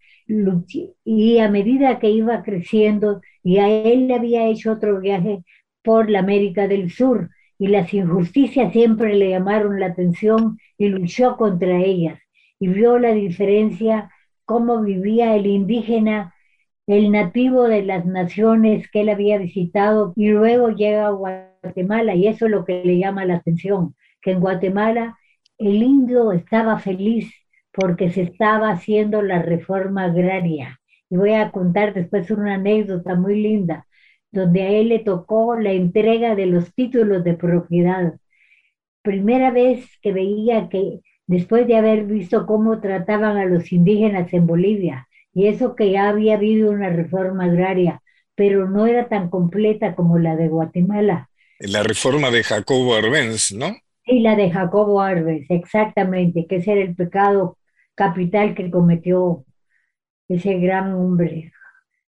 [1.03, 5.43] y a medida que iba creciendo, y a él le había hecho otro viaje
[5.83, 11.35] por la América del Sur, y las injusticias siempre le llamaron la atención y luchó
[11.35, 12.17] contra ellas,
[12.57, 14.09] y vio la diferencia,
[14.45, 16.33] cómo vivía el indígena,
[16.87, 22.27] el nativo de las naciones que él había visitado, y luego llega a Guatemala, y
[22.27, 25.17] eso es lo que le llama la atención, que en Guatemala
[25.57, 27.31] el indio estaba feliz
[27.71, 30.79] porque se estaba haciendo la reforma agraria.
[31.09, 33.85] Y voy a contar después una anécdota muy linda,
[34.31, 38.15] donde a él le tocó la entrega de los títulos de propiedad.
[39.03, 44.47] Primera vez que veía que, después de haber visto cómo trataban a los indígenas en
[44.47, 48.01] Bolivia Y eso que ya había habido una reforma agraria,
[48.33, 51.29] pero no era tan completa como la de Guatemala.
[51.59, 53.75] La reforma de Jacobo Arbenz, ¿no?
[54.07, 57.57] Sí, la de Jacobo Arbenz, exactamente, que ese era el pecado
[57.95, 59.45] capital que cometió
[60.29, 61.53] ese gran hombre,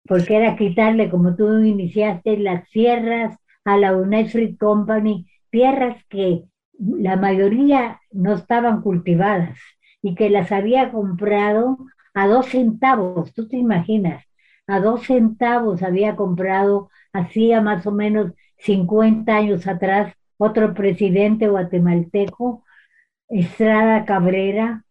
[0.08, 6.44] porque era quitarle, como tú iniciaste, las tierras a la United Company, tierras que
[6.80, 9.60] la mayoría no estaban cultivadas
[10.02, 11.78] y que las había comprado
[12.16, 14.26] a dos centavos, tú te imaginas,
[14.68, 22.64] a dos centavos había comprado hacía más o menos 50 años atrás otro presidente guatemalteco,
[23.30, 24.86] Estrada Cabrera,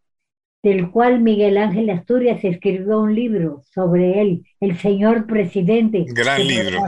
[0.62, 6.04] del cual Miguel Ángel Asturias escribió un libro sobre él, El Señor Presidente.
[6.08, 6.80] Gran libro,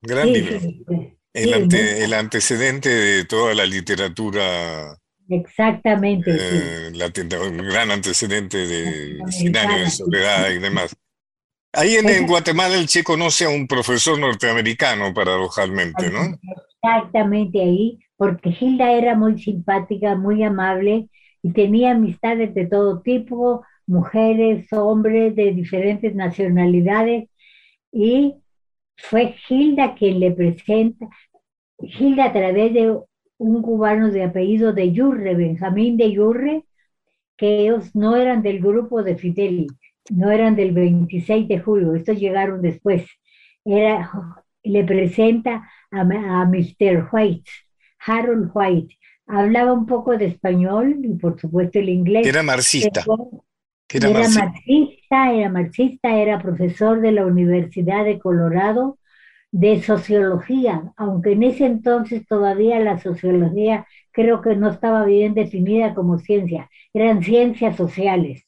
[0.00, 0.58] gran libro.
[1.34, 4.96] el, antecedente de toda la literatura.
[5.28, 6.30] Exactamente.
[6.34, 10.96] Eh, gran antecedente de Cien años de soledad y demás.
[11.72, 16.38] Ahí en, Guatemala el Che conoce a un profesor norteamericano, paradojalmente, ¿no?
[16.82, 21.08] Exactamente ahí, porque Hilda era muy simpática, muy amable
[21.42, 27.28] y tenía amistades de todo tipo, mujeres, hombres de diferentes nacionalidades.
[27.92, 28.34] Y
[28.96, 31.08] fue Hilda quien le presenta,
[31.80, 32.98] Hilda a través de
[33.36, 36.64] un cubano de apellido de Yurre, Benjamín de Yurre,
[37.36, 39.68] que ellos no eran del grupo de Fideli,
[40.10, 43.06] no eran del 26 de julio, estos llegaron después.
[43.64, 44.10] Era,
[44.62, 47.08] le presenta a, a Mr.
[47.12, 47.50] White,
[48.06, 52.26] Harold White, hablaba un poco de español y por supuesto el inglés.
[52.26, 53.04] Era marxista.
[53.90, 55.32] Era, marxista.
[55.32, 58.98] era marxista, era profesor de la Universidad de Colorado
[59.50, 65.94] de sociología, aunque en ese entonces todavía la sociología creo que no estaba bien definida
[65.94, 68.47] como ciencia, eran ciencias sociales.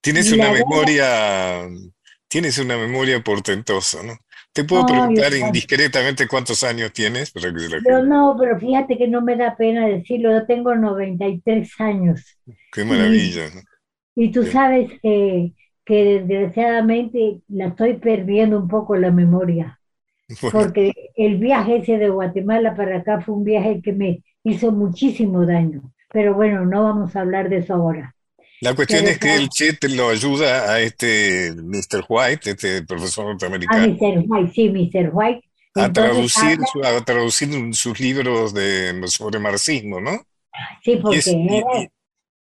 [0.00, 1.68] Tienes una memoria
[2.28, 4.12] Tienes una memoria portentosa, ¿no?
[4.52, 9.36] Te puedo preguntar indiscretamente cuántos años tienes para que no, pero fíjate que no me
[9.36, 12.38] da pena decirlo, yo tengo 93 años.
[12.72, 13.44] Qué maravilla.
[14.14, 15.52] Y, tú sabes que,
[15.84, 19.77] que desgraciadamente la estoy perdiendo un poco la memoria.
[20.52, 25.46] Porque el viaje ese de Guatemala para acá fue un viaje que me hizo muchísimo
[25.46, 25.92] daño.
[26.12, 28.14] Pero bueno, no vamos a hablar de eso ahora.
[28.60, 32.04] La cuestión es que el Chet lo ayuda a este Mr.
[32.08, 33.84] White, este profesor norteamericano.
[33.84, 34.24] A Mr.
[34.26, 35.10] White, sí, Mr.
[35.12, 35.42] White.
[35.74, 40.10] A traducir, a traducir sus libros de, sobre marxismo, ¿no?
[40.82, 41.88] Sí, porque era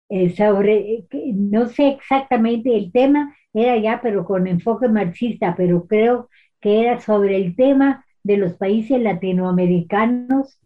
[0.09, 6.29] eh, sobre, no sé exactamente el tema, era ya, pero con enfoque marxista, pero creo
[6.61, 10.59] que era sobre el tema de los países latinoamericanos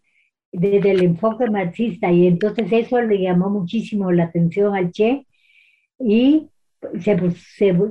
[0.52, 5.26] desde el enfoque marxista y entonces eso le llamó muchísimo la atención al Che
[5.98, 6.48] y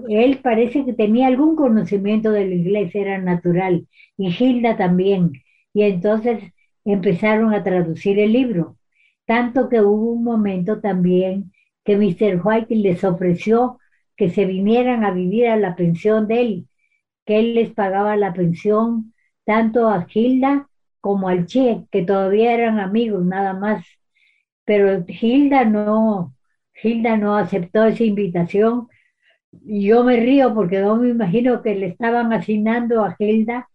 [0.10, 3.88] él parece que tenía algún conocimiento del inglés, era natural,
[4.18, 5.34] y Hilda también.
[5.74, 6.44] Y entonces
[6.86, 8.78] empezaron a traducir el libro,
[9.26, 11.52] tanto que hubo un momento también
[11.84, 12.42] que Mr.
[12.44, 13.80] White les ofreció
[14.16, 16.68] que se vinieran a vivir a la pensión de él,
[17.26, 19.14] que él les pagaba la pensión
[19.46, 20.68] tanto a Hilda
[21.02, 23.86] como al Che, que todavía eran amigos nada más.
[24.66, 26.36] Pero Hilda no,
[26.82, 28.88] Hilda no aceptó esa invitación.
[29.66, 33.70] Y yo me río porque no me imagino que le estaban asignando a Hilda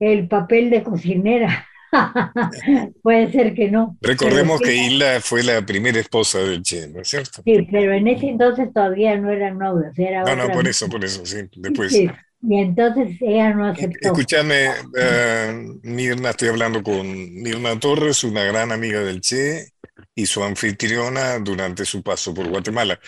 [0.00, 1.66] el papel de cocinera.
[3.02, 3.96] Puede ser que no.
[4.00, 7.42] Recordemos que Hilda fue la primera esposa del Che, ¿no es cierto?
[7.44, 9.96] Sí, pero en ese entonces todavía no eran novios.
[9.96, 11.94] Era no, no, por eso, por eso, sí, después.
[12.42, 14.08] Y entonces ella no aceptó.
[14.08, 19.68] Escúchame, eh, Mirna, estoy hablando con Mirna Torres, una gran amiga del Che
[20.14, 22.98] y su anfitriona durante su paso por Guatemala,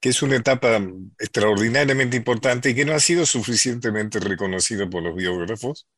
[0.00, 0.80] que es una etapa
[1.18, 5.88] extraordinariamente importante y que no ha sido suficientemente reconocida por los biógrafos,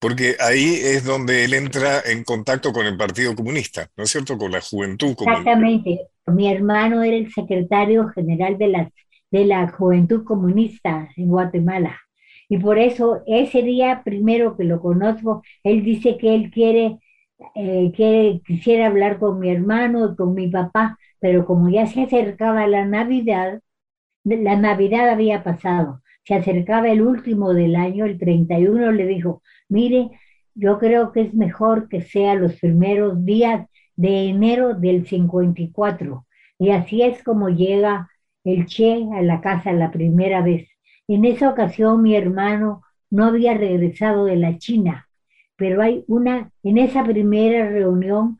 [0.00, 4.36] porque ahí es donde él entra en contacto con el Partido Comunista, ¿no es cierto?
[4.36, 5.50] Con la juventud comunista.
[5.50, 6.08] Exactamente.
[6.26, 8.90] Mi hermano era el secretario general de la,
[9.30, 12.00] de la Juventud Comunista en Guatemala.
[12.48, 16.98] Y por eso ese día primero que lo conozco, él dice que él quiere
[17.54, 17.92] eh,
[18.46, 23.60] quisiera hablar con mi hermano con mi papá, pero como ya se acercaba la Navidad,
[24.24, 30.10] la Navidad había pasado, se acercaba el último del año, el 31, le dijo, mire,
[30.54, 33.66] yo creo que es mejor que sea los primeros días
[33.96, 36.26] de enero del 54.
[36.58, 38.08] Y así es como llega
[38.44, 40.68] el Che a la casa la primera vez.
[41.08, 45.08] En esa ocasión mi hermano no había regresado de la China,
[45.56, 48.38] pero hay una, en esa primera reunión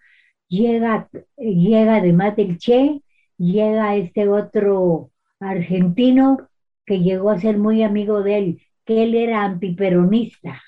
[0.49, 3.03] llega, llega además del Che,
[3.37, 5.11] llega este otro
[5.41, 6.49] argentino
[6.87, 10.63] que llegó a ser muy amigo de él, que él era antiperonista.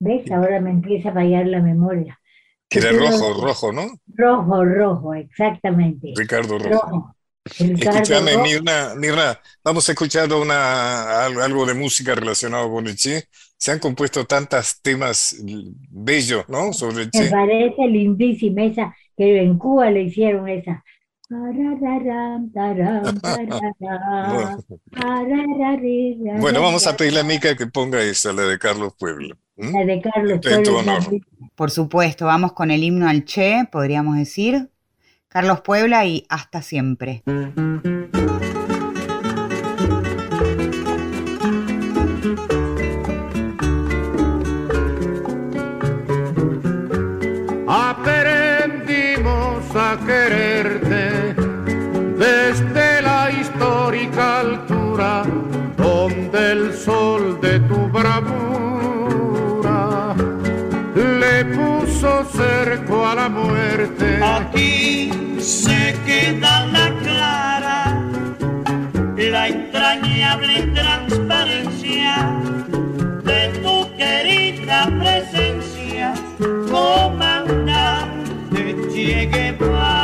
[0.00, 0.30] ¿Ves?
[0.30, 2.18] Ahora me empieza a fallar la memoria.
[2.68, 3.86] Que era rojo, rojo, ¿no?
[4.06, 6.12] Rojo, rojo, exactamente.
[6.14, 7.14] Ricardo Rojo.
[7.58, 13.24] Escúchame, Mirna, Mirna, vamos a escuchar una, algo de música relacionado con el Che.
[13.56, 15.36] Se han compuesto tantos temas
[15.90, 16.72] bellos, ¿no?
[16.72, 17.24] Sobre el Che.
[17.24, 20.84] Me parece lindísima esa, que en Cuba le hicieron esa.
[26.40, 29.36] Bueno, vamos a pedirle a Mica que ponga esa, la de Carlos Pueblo.
[29.56, 30.82] La de Carlos Pueblo.
[31.54, 34.70] Por supuesto, vamos con el himno al Che, podríamos decir.
[35.28, 37.22] Carlos Puebla y Hasta siempre.
[63.28, 68.00] Aquí se queda la clara,
[69.16, 72.30] la entrañable transparencia
[73.24, 76.14] de tu querida presencia,
[76.70, 78.60] comandante
[78.94, 79.97] Che Guevara.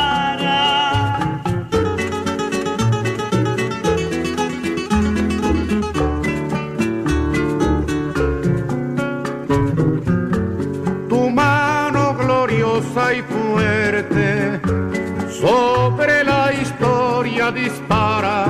[15.45, 18.45] Sobre la historia dispara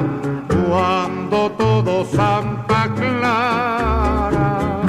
[0.47, 4.81] cuando todo Santa Clara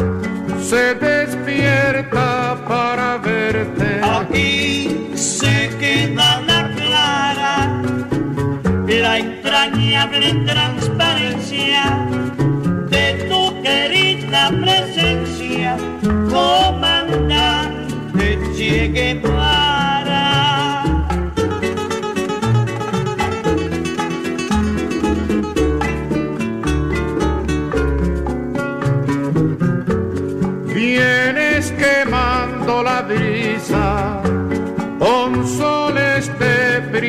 [0.61, 4.00] se despierta para verte.
[4.02, 7.82] Aquí se queda la clara,
[8.86, 12.16] la entrañable transparencia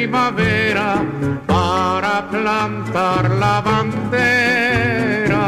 [0.08, 1.04] primavera
[1.46, 5.46] para plantar la bandera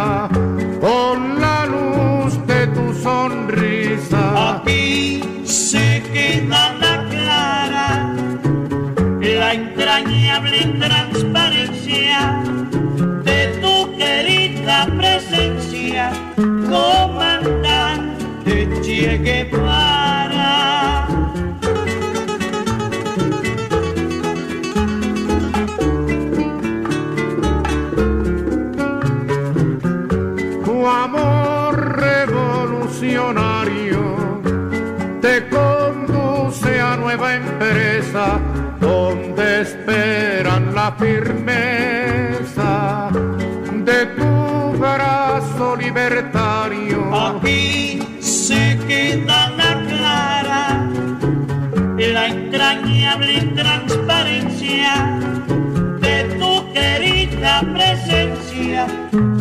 [0.81, 4.55] con la luz de tu sonrisa.
[4.55, 8.13] Aquí se queda la clara,
[9.21, 11.08] la entrañable transparencia
[40.99, 42.73] firmeza
[43.89, 46.99] de tu brazo libertario.
[47.15, 50.89] Aquí se queda la clara,
[51.97, 54.91] la entrañable transparencia
[56.01, 58.85] de tu querida presencia,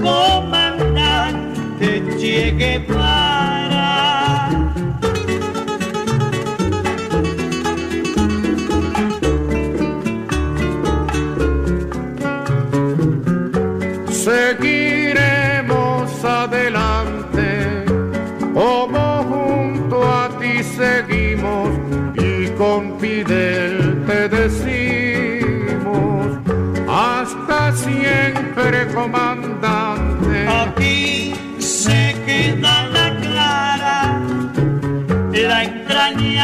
[0.03, 1.89] comandante
[2.19, 3.38] Che Guevara.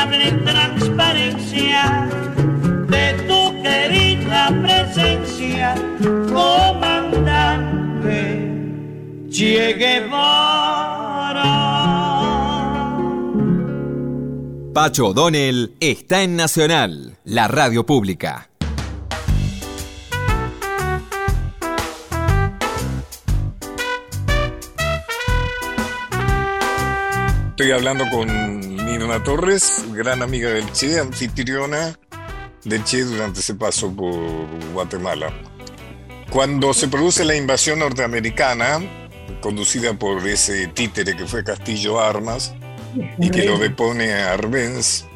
[0.05, 2.09] Entrañable transparencia
[2.89, 5.75] de tu querida presencia,
[6.33, 7.71] comandante
[9.31, 11.45] Che Guevara.
[14.73, 18.51] Pacho O'Donnell está en Nacional, la radio pública.
[27.51, 31.99] Estoy hablando con Mirna Torres, gran amiga del Che, anfitriona
[32.65, 34.15] del Che durante ese paso por
[34.73, 35.33] Guatemala.
[36.31, 38.81] Cuando se produce la invasión norteamericana,
[39.41, 42.55] conducida por ese títere que fue Castillo Armas
[43.19, 45.07] y que lo depone a Arbenz,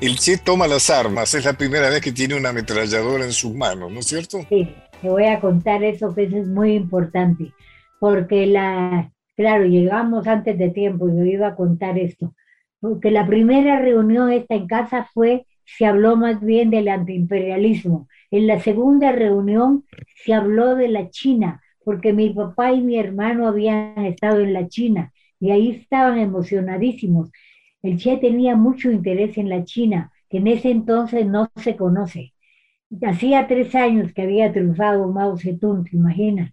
[0.00, 3.54] el Che toma las armas, es la primera vez que tiene una ametralladora en sus
[3.54, 4.40] manos, ¿no es cierto?
[4.48, 7.52] Sí, te voy a contar eso que eso es muy importante,
[7.98, 12.34] porque la, Claro, llegamos antes de tiempo, yo iba a contar esto,
[12.88, 18.06] porque la primera reunión esta en casa fue, se habló más bien del antiimperialismo.
[18.30, 19.84] En la segunda reunión
[20.24, 24.68] se habló de la China, porque mi papá y mi hermano habían estado en la
[24.68, 27.30] China y ahí estaban emocionadísimos.
[27.82, 32.34] El Che tenía mucho interés en la China, que en ese entonces no se conoce.
[33.02, 36.52] Hacía tres años que había triunfado Mao Zedong, ¿te imaginas?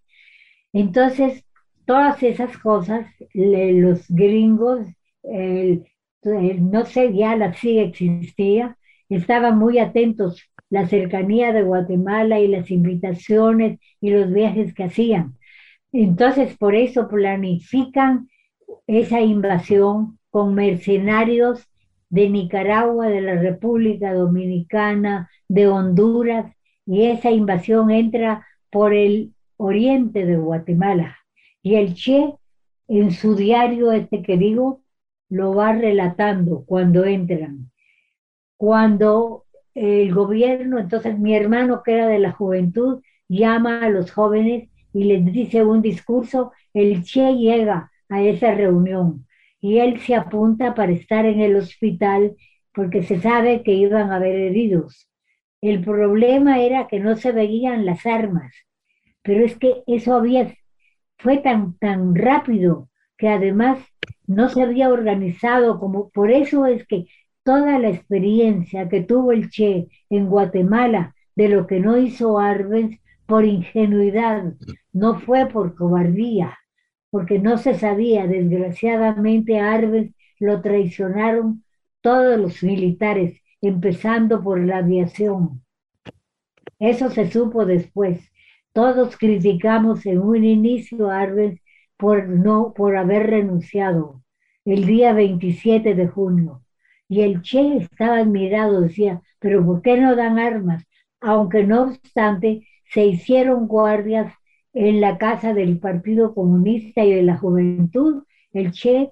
[0.73, 1.45] Entonces,
[1.85, 4.87] todas esas cosas, los gringos,
[6.25, 8.77] no sé, ya la sí existía,
[9.09, 15.37] estaban muy atentos la cercanía de Guatemala y las invitaciones y los viajes que hacían.
[15.91, 18.27] Entonces, por eso planifican
[18.87, 21.67] esa invasión con mercenarios
[22.09, 26.51] de Nicaragua, de la República Dominicana, de Honduras,
[26.85, 31.17] y esa invasión entra por el oriente de Guatemala.
[31.61, 32.33] Y el Che,
[32.87, 34.82] en su diario este que digo,
[35.33, 37.71] lo va relatando cuando entran.
[38.55, 44.69] Cuando el gobierno, entonces mi hermano que era de la juventud, llama a los jóvenes
[44.93, 49.25] y les dice un discurso, el Che llega a esa reunión
[49.59, 52.35] y él se apunta para estar en el hospital
[52.71, 55.09] porque se sabe que iban a haber heridos.
[55.61, 58.53] El problema era que no se veían las armas,
[59.23, 60.53] pero es que eso había
[61.17, 62.89] fue tan, tan rápido
[63.23, 63.79] que además
[64.27, 67.05] no se había organizado como, por eso es que
[67.41, 72.99] toda la experiencia que tuvo el Che en Guatemala de lo que no hizo Arbenz
[73.25, 74.55] por ingenuidad,
[74.91, 76.57] no fue por cobardía,
[77.11, 81.63] porque no se sabía, desgraciadamente Arbenz lo traicionaron
[82.01, 85.63] todos los militares, empezando por la aviación.
[86.77, 88.19] Eso se supo después.
[88.73, 91.62] Todos criticamos en un inicio Arbenz
[92.03, 94.21] por, no, por haber renunciado
[94.65, 96.61] el día 27 de junio.
[97.07, 100.83] Y el Che estaba admirado, decía, pero ¿por qué no dan armas?
[101.21, 104.33] Aunque no obstante, se hicieron guardias
[104.73, 108.23] en la casa del Partido Comunista y de la Juventud.
[108.51, 109.11] El Che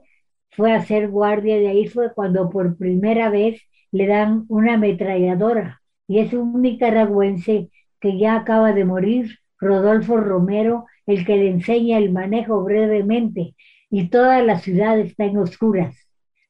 [0.50, 3.62] fue a hacer guardia y ahí fue cuando por primera vez
[3.94, 5.82] le dan una ametralladora.
[6.10, 7.70] Y es un nicaragüense
[8.02, 13.55] que ya acaba de morir, Rodolfo Romero, el que le enseña el manejo brevemente,
[13.89, 15.95] y toda la ciudad está en oscuras.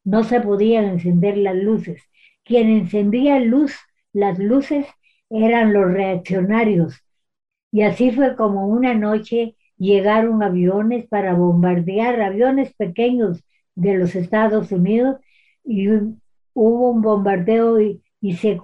[0.04, 2.02] No se podían encender las luces.
[2.44, 3.76] Quien encendía luz,
[4.14, 4.86] las luces
[5.30, 6.96] eran los reaccionarios.
[7.72, 13.44] Y así fue como una noche llegaron aviones para bombardear, aviones pequeños
[13.76, 15.20] de los Estados Unidos,
[15.64, 18.60] y hubo un bombardeo y, y se,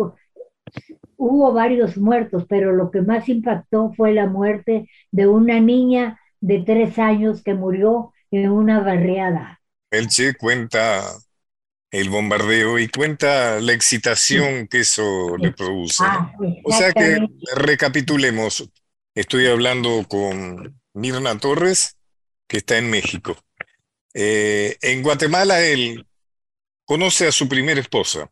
[1.18, 6.60] hubo varios muertos, pero lo que más impactó fue la muerte de una niña de
[6.60, 9.60] tres años que murió en una barriada.
[9.92, 11.04] El Che cuenta
[11.92, 16.04] el bombardeo y cuenta la excitación que eso le produce.
[16.06, 16.32] Ah,
[16.64, 17.20] o sea que
[17.56, 18.70] recapitulemos.
[19.16, 21.98] Estoy hablando con Mirna Torres,
[22.48, 23.38] que está en México.
[24.14, 26.06] Eh, en Guatemala él
[26.86, 28.30] conoce a su primera esposa.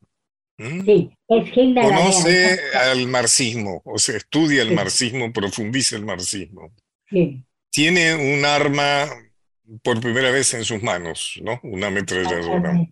[0.58, 0.84] ¿M?
[0.86, 1.82] Sí, es Gilda.
[1.84, 4.76] Conoce al marxismo, o sea, estudia el Sí.
[4.76, 6.72] marxismo, profundiza el marxismo.
[7.10, 9.06] Sí, Tiene un arma
[9.84, 11.60] por primera vez en sus manos, ¿no?
[11.64, 12.88] Una ametralladora.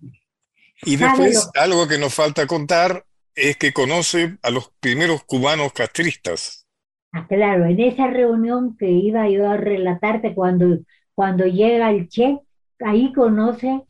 [0.85, 3.05] Y ¿Sabe después, lo- algo que nos falta contar
[3.35, 6.67] es que conoce a los primeros cubanos castristas.
[7.13, 10.79] Ah, claro, en esa reunión que iba yo a relatarte cuando,
[11.15, 12.39] cuando llega el Che,
[12.83, 13.81] ahí conoce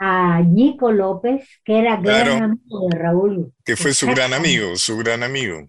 [0.00, 2.34] a Nico López, que era gran Claro.
[2.40, 5.66] amigo de Raúl, que fue su gran amigo, su gran amigo,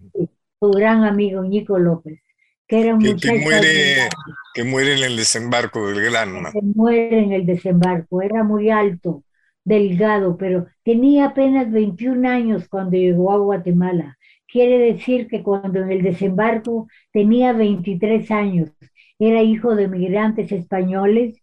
[0.60, 2.22] su gran amigo Nico López,
[2.66, 6.52] que era un que, que muchacho muere, admirable, que muere en el desembarco del Granma.
[6.52, 9.24] que muere en el desembarco, era muy alto,
[9.64, 14.18] delgado, pero tenía apenas 21 años cuando llegó a Guatemala.
[14.46, 18.70] Quiere decir que cuando en el desembarco tenía 23 años,
[19.18, 21.41] era hijo de migrantes españoles,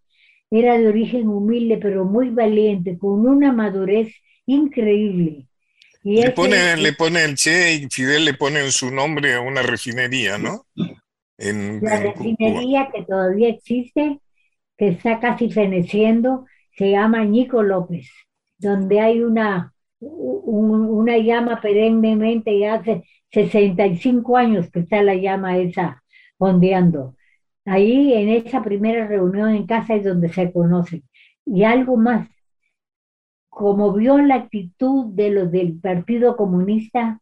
[0.52, 4.14] era de origen humilde, pero muy valiente, con una madurez
[4.46, 5.48] increíble.
[6.04, 9.42] Y Le ese- pone, le pone el Che y Fidel le pone su nombre a
[9.42, 10.66] una refinería, ¿no?
[11.38, 12.16] En, La en Cuba.
[12.16, 14.20] refinería que todavía existe,
[14.78, 16.46] que está casi feneciendo,
[16.78, 18.10] se llama Ñico López,
[18.58, 25.58] donde hay una, un- una llama perennemente, ya hace 65 años que está la llama
[25.58, 26.04] esa
[26.38, 27.16] ondeando.
[27.70, 31.04] Ahí en esa primera reunión en casa es donde se conocen.
[31.46, 32.28] Y algo más,
[33.50, 37.22] como vio la actitud de los del Partido Comunista,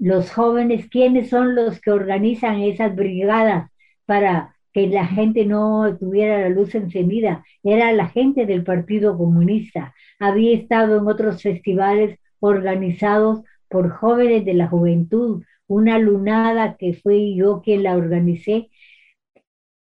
[0.00, 3.70] los jóvenes, ¿quiénes son los que organizan esas brigadas
[4.04, 7.44] para que la gente no tuviera la luz encendida?
[7.62, 9.94] Era la gente del Partido Comunista.
[10.18, 17.36] Había estado en otros festivales organizados por jóvenes de la juventud, una lunada que fui
[17.36, 18.70] yo quien la organicé,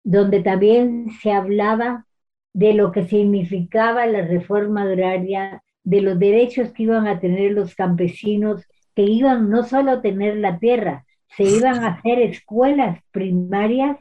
[0.02, 2.06] donde también se hablaba
[2.52, 7.74] de lo que significaba la reforma agraria, de los derechos que iban a tener los
[7.74, 11.04] campesinos, que iban no solo a tener la tierra,
[11.36, 13.98] se iban a hacer escuelas primarias,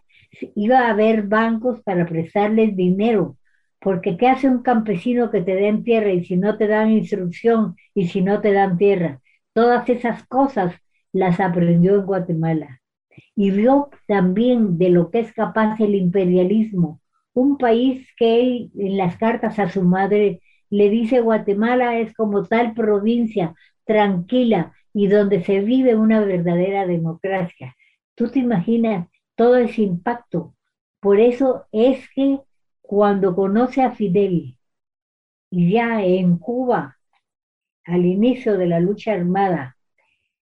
[0.56, 3.38] iba a haber bancos para prestarles dinero,
[3.80, 7.76] porque ¿qué hace un campesino que te den tierra y si no te dan instrucción
[7.93, 9.22] y si no te dan tierra?
[9.54, 10.76] Todas esas cosas
[11.12, 12.80] las aprendió en Guatemala
[13.40, 17.00] y vio también de lo que es capaz el imperialismo,
[17.34, 22.44] un país que él en las cartas a su madre le dice Guatemala es como
[22.44, 27.78] tal provincia tranquila y donde se vive una verdadera democracia.
[28.14, 30.54] Tú te imaginas todo ese impacto.
[31.00, 32.42] Por eso es que
[32.82, 34.58] cuando conoce a Fidel,
[35.50, 36.98] ya en Cuba,
[37.86, 39.78] al inicio de la lucha armada,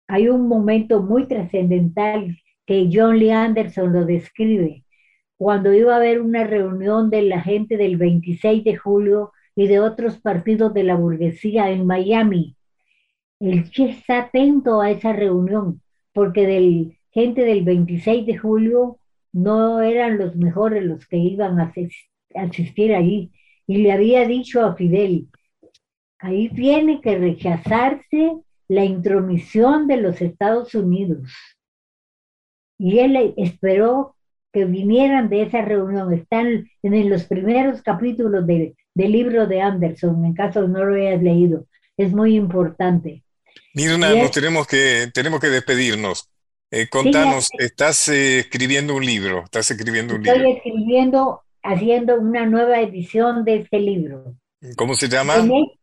[0.06, 4.84] hay un momento muy trascendental que John Lee Anderson lo describe,
[5.38, 9.80] cuando iba a haber una reunión de la gente del 26 de julio y de
[9.80, 12.56] otros partidos de la burguesía en Miami.
[13.40, 18.98] El Che está atento a esa reunión, porque del gente del 26 de julio
[19.32, 23.32] no eran los mejores los que iban a asis- asistir allí.
[23.66, 25.28] Y le había dicho a Fidel,
[26.18, 28.32] ahí tiene que rechazarse
[28.68, 31.30] la intromisión de los Estados Unidos.
[32.78, 34.14] Y él esperó
[34.52, 36.12] que vinieran de esa reunión.
[36.12, 41.22] Están en los primeros capítulos de- del libro de Anderson, en caso no lo hayas
[41.22, 41.66] leído.
[41.96, 43.22] Es muy importante.
[43.74, 44.22] Mirna, Bien.
[44.22, 46.30] nos tenemos que, tenemos que despedirnos.
[46.70, 50.36] Eh, contanos, estás eh, escribiendo un libro, estás escribiendo un libro.
[50.36, 54.34] Estoy escribiendo, haciendo una nueva edición de este libro.
[54.76, 55.36] ¿Cómo se llama?
[55.36, 55.78] En, e-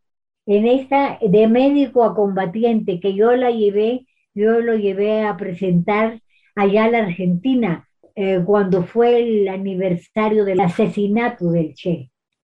[0.46, 6.20] en esta de médico a combatiente que yo la llevé, yo lo llevé a presentar
[6.54, 12.10] allá a la Argentina eh, cuando fue el aniversario del asesinato del Che.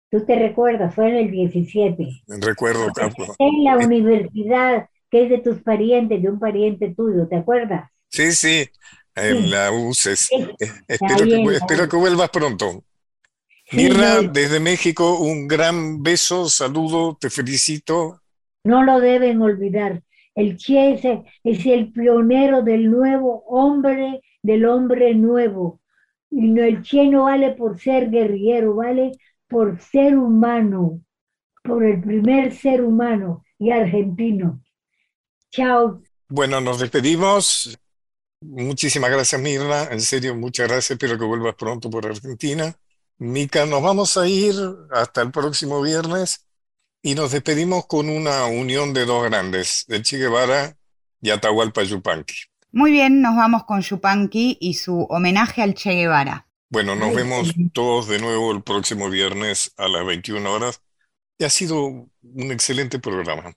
[0.10, 0.96] ¿Tú te recuerdas?
[0.96, 2.08] Fue en el 17.
[2.40, 3.36] Recuerdo, Capo.
[3.38, 7.92] En la universidad, que es de tus parientes, de un pariente tuyo, ¿te acuerdas?
[8.08, 8.68] Sí, sí,
[9.16, 10.30] en la UCES.
[10.88, 12.84] Espero que, espero que vuelvas pronto.
[13.70, 18.20] Sí, no, desde México, un gran beso, saludo, te felicito.
[18.64, 20.02] no lo deben olvidar.
[20.40, 20.94] El Che
[21.44, 25.82] es, el pionero del nuevo hombre, del hombre nuevo.
[26.32, 29.12] Y el Che no vale por ser guerrillero, vale
[29.50, 31.02] por ser humano,
[31.62, 34.64] por el primer ser humano y argentino.
[35.52, 36.02] Chao.
[36.30, 37.78] Bueno, nos despedimos.
[38.40, 39.90] Muchísimas gracias, Mirna.
[39.92, 40.92] En serio, muchas gracias.
[40.92, 42.74] Espero que vuelvas pronto por Argentina.
[43.18, 44.56] Mica, nos vamos a ir
[44.92, 46.49] hasta el próximo viernes
[47.02, 50.78] y nos despedimos con una unión de dos grandes, de Che Guevara
[51.22, 52.36] y Atahualpa Yupanqui.
[52.72, 56.48] Muy bien, nos vamos con Yupanqui y su homenaje al Che Guevara.
[56.70, 60.82] Bueno, nos vemos todos de nuevo el próximo viernes a las 21 horas.
[61.40, 63.54] Y ha sido un excelente programa.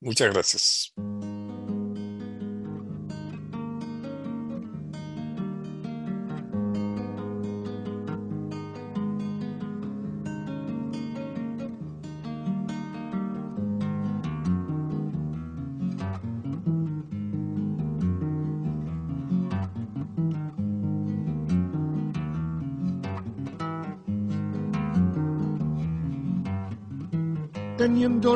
[0.00, 0.92] Muchas gracias.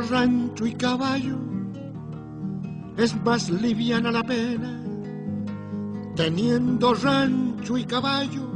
[0.01, 1.37] Rancho y caballo,
[2.97, 4.81] es más liviana la pena.
[6.15, 8.49] Teniendo rancho y caballo,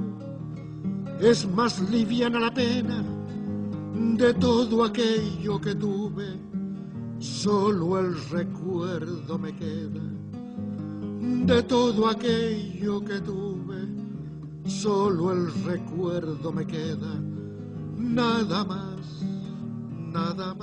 [1.21, 3.05] es más liviana la pena.
[4.17, 6.41] De todo aquello que tuve,
[7.19, 10.03] solo el recuerdo me queda.
[11.47, 13.89] De todo aquello que tuve,
[14.65, 17.21] solo el recuerdo me queda.
[17.97, 19.23] Nada más,
[20.13, 20.62] nada más.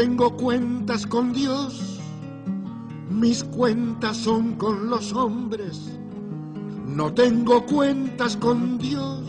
[0.00, 2.00] Tengo cuentas con Dios,
[3.10, 5.90] mis cuentas son con los hombres.
[6.86, 9.20] No tengo cuentas con Dios,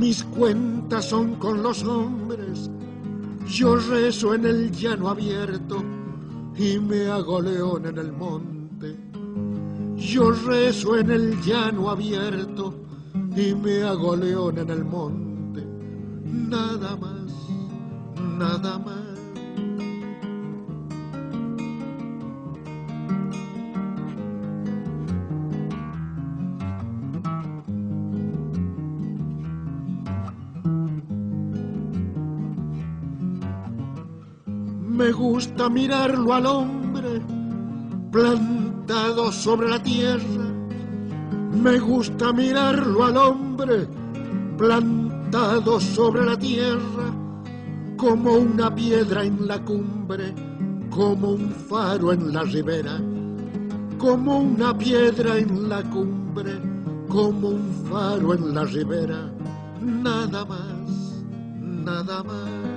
[0.00, 2.70] mis cuentas son con los hombres.
[3.46, 5.84] Yo rezo en el llano abierto
[6.56, 8.96] y me hago león en el monte.
[9.96, 12.72] Yo rezo en el llano abierto
[13.36, 15.62] y me hago león en el monte.
[16.24, 17.34] Nada más,
[18.38, 18.97] nada más.
[35.38, 37.22] Gusta mirarlo al hombre
[38.10, 40.46] plantado sobre la tierra.
[41.62, 43.86] Me gusta mirarlo al hombre
[44.56, 47.14] plantado sobre la tierra
[47.96, 50.34] como una piedra en la cumbre,
[50.90, 53.00] como un faro en la ribera,
[53.96, 56.60] como una piedra en la cumbre,
[57.08, 59.30] como un faro en la ribera.
[59.80, 61.22] Nada más,
[61.60, 62.67] nada más.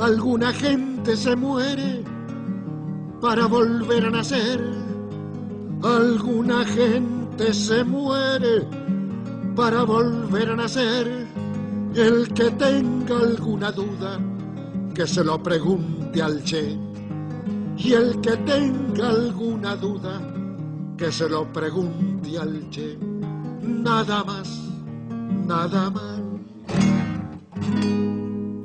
[0.00, 2.02] Alguna gente se muere
[3.20, 4.58] para volver a nacer.
[5.82, 8.66] Alguna gente se muere
[9.54, 11.26] para volver a nacer.
[11.94, 14.18] El que tenga alguna duda,
[14.94, 16.78] que se lo pregunte al Che.
[17.76, 20.18] Y el que tenga alguna duda,
[20.96, 22.96] que se lo pregunte al Che.
[23.60, 24.48] Nada más,
[25.46, 26.09] nada más.